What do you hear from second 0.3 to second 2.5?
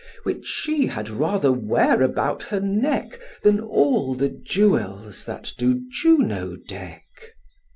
she had rather wear about